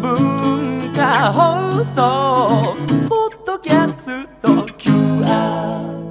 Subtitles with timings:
[0.00, 2.76] 文化放送
[3.08, 4.48] ポッドキャスト
[4.78, 6.08] QR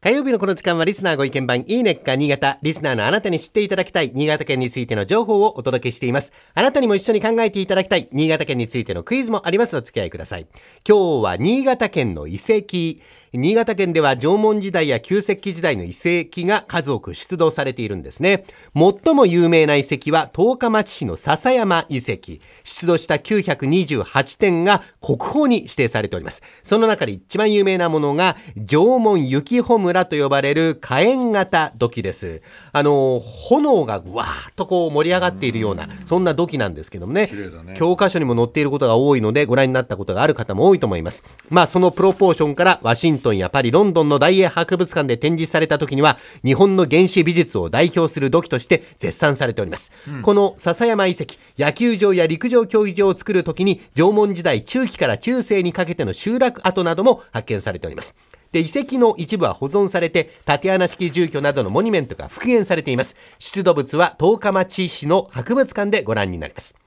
[0.00, 2.58] 火曜日のこの時間はリスナーご意見番いいねっか新潟。
[2.60, 6.32] リスナーのあなたに知っていただきたい新潟県についての情報をお届けしています。
[6.52, 9.76] あなたにも一緒に考えていただきたい新潟県についてのクイズもあります。
[9.76, 10.46] お付き合いください。
[10.86, 13.00] 今日は新潟県の遺跡。
[13.36, 18.44] 新潟県では縄文時代や旧石器時代の遺跡が数多く出土されているんですね。
[18.76, 22.40] 最も有名な遺跡は十日町市の笹山遺跡。
[22.62, 26.44] 出土した928点が国宝に指定されております。
[26.62, 32.40] その中で一番有名なものが縄文雪穂村と呼ばれる火炎型土器です。
[32.72, 37.28] あの、炎がぐわーっとこう盛り上がっているような、そんな土器なんですけどもね。
[37.66, 41.24] ね教科書にも載っていることが多いのでご覧になったことがある方も多いと思います。
[41.50, 49.90] まあそのプロポーションからワシントンやパリ、ロンドンの大英博物館で展示された時には日本の原始美術を代表する土器として絶賛されております。
[50.22, 58.14] この笹山遺跡、野球場や陸上競技場を作る時に縄文時代中期から中世にかけての集落跡なども発見されております。
[58.52, 63.16] で、遺跡の一部は保存されて、縦穴式住居などのモニュメントが復元されています。
[63.40, 66.83] 出土物は十日町市の博物館でご覧になります。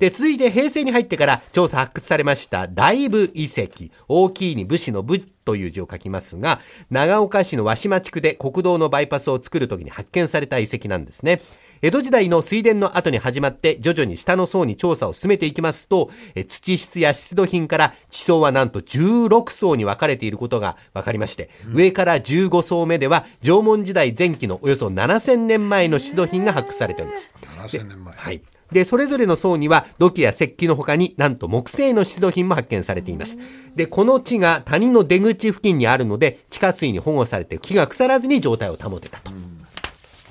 [0.00, 3.92] で、続いて平成に入ってから調査発掘されました大武遺跡。
[4.08, 11.42] 大きいに武士の武という字を書きますが、長岡市の和島地区で国道のバイパスを作るときに発見された遺跡なんですね。
[11.82, 27.32] 江戸時代の水田の後に始まって徐々に下の層に調査を進めていきますと、え土質や出土品から地層はなんと16層に分かれていることが分かりまして、上から15層目では縄文時代前期のおよそ7000年前の出土品が発掘されております。
[27.42, 28.14] 7000年前。
[28.14, 28.40] はい。
[28.72, 33.38] で、それぞれの層には土器や石器の他になんと木製の出土品も発見されています。
[33.74, 39.32] で、この地が谷の出口付近にあるので、地下水に保護されて木が腐らずに状態を保てたと。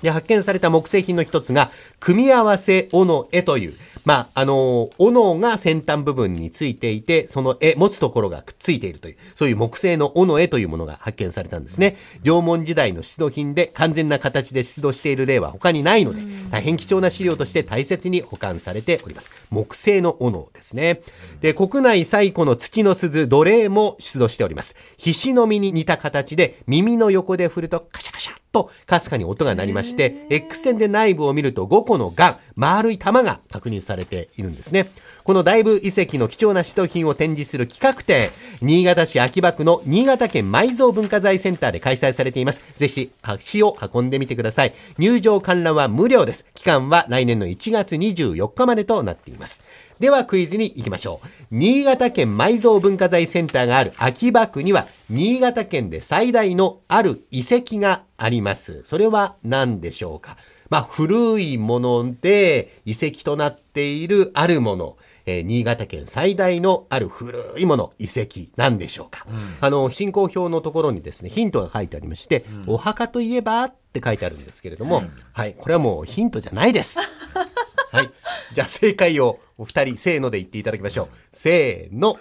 [0.02, 3.74] で、発見された木製品の一つが、組み合わせ斧絵という、
[4.06, 11.98] まあ、あの、斧が先端部分についていて、その絵、持つところがくっついているという、そういう木製の斧絵というものが発見されたんですね。
[12.24, 19.30] 縄文時代の出土品で完全な形で出土している例は他にないので、大変貴重な資料として大切に保管されております。
[19.50, 21.02] 木製の斧ですね。
[21.42, 24.76] で、国内最古の土の鈴、奴隷も出土しております。
[24.98, 34.90] ひしの実に似た形で、耳の横で振るとカシャカシャとかすかに音が鳴りまして、X 線で内部を見ると5個のガン、丸い玉が確認されているんですね。
[35.24, 42.62] この大部遺跡の貴重な出土品を展示する企画展、新潟市秋葉区の新潟県埋蔵文化財センターで開催されています。
[42.76, 44.74] ぜひ足を運んでみてください。
[44.98, 46.46] 入場観覧は無料です。
[46.56, 49.62] 期間は来年の1月24日までとなっています。
[50.00, 51.28] ではクイズに行きましょう。
[51.52, 58.82] 新潟県埋蔵文化財センターがある秋葉区には、新潟県で最大のある遺跡があります。
[58.86, 60.38] それは何でしょうか？
[60.70, 64.98] まあ、古いもので遺跡となっているあるもの。
[65.26, 69.28] えー新潟県最大のある古いもの、遺跡、なんでしょうか、
[69.62, 76.98] あの、進行表のところにですね、ヒントが書いてありまして、お墓といえばって書いてあるんですけれども、はい、これはもうヒントじゃないです。
[77.92, 78.10] はい。
[78.54, 81.08] じゃあ正解をお二人、せーので言っていただきましょう。
[81.34, 82.18] せーの。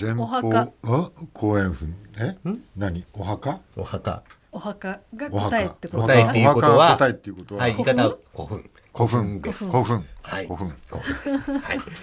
[0.00, 1.86] 前方お墓あ公園府
[2.18, 2.36] え？
[2.76, 3.06] 何？
[3.14, 3.60] お墓？
[3.76, 4.22] お墓。
[4.50, 6.06] お墓がお答えっ墓てこと？
[6.06, 7.60] か答えっていうことはお墓が答えっていうことは？
[7.62, 8.70] はい、言い方は古墳。
[8.94, 9.70] 古墳です。
[9.70, 10.46] 古墳はい。
[10.46, 11.60] 古墳古墳。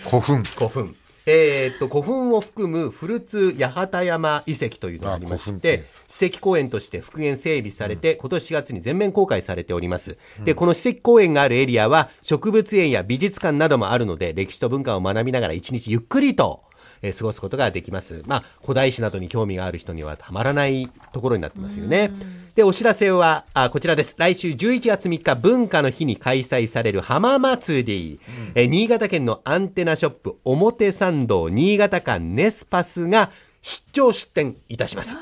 [0.10, 0.96] 古墳古墳。
[1.26, 10.18] えーっと、古墳を含む古津八幡山遺跡というのがありまして、史跡公園として復元整備されて、今年4月に全面公開されております。
[10.44, 16.64] で、この史跡公園があるエリアは、植物園や美術館などもあるので、歴史と文化を学びながら一日ゆっくりと、
[17.02, 18.24] えー過ごすことができます。
[18.26, 22.12] まあ、古代史などに興味がある人にはたまらないところになってますよね。
[22.60, 24.16] で、お知らせは、あ、こちらです。
[24.18, 28.20] 来週11月3日、文化の日に開催される浜祭り。
[28.54, 33.32] えー新潟県のアンテナショップ、表参道新潟館ネスパスが
[33.62, 35.16] 出張出店いたします。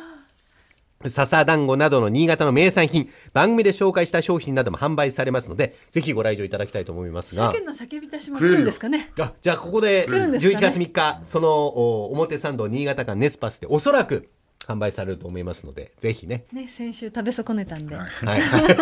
[1.06, 7.52] 笹団子などの新潟の名産品、番組で紹介した商品なども販売されますので、ぜひご来場いただきたいと思いますが。
[7.54, 9.12] 世間の叫び出しも来るんですかね？
[9.20, 14.28] あじゃあここで来るんですかね？11月3日、そのお表参道新潟館ネスパスでおそらく
[14.68, 16.46] 販売されると思いますので、ぜひね。
[16.52, 18.08] ね先週食べ損ねたんで、はい。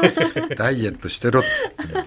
[0.58, 1.50] ダイエットしてろって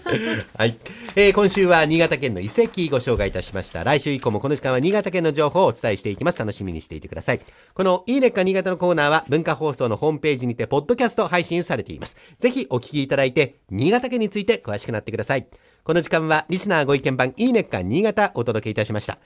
[0.59, 0.79] はい、
[1.15, 2.61] えー今週は新潟県の遺跡
[2.91, 3.85] ご紹介いたしました。
[3.85, 6.39] 来週以降もこの時間は新潟県の情報をお伝えしていきます。
[6.39, 7.41] 楽しみにしていてください。
[7.75, 12.17] このいいねっか新潟のコーナーは文化放送のホームページにてポッドキャスト配信されています。
[12.41, 15.47] ぜひお聞きいただいて新潟県について詳しくなってください。
[15.85, 19.19] この時間はリスナーご意見番いいねっか新潟お届けいたしました。